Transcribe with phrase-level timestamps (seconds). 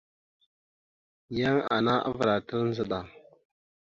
[1.37, 2.99] Yan ana avəlatal ndzəɗa.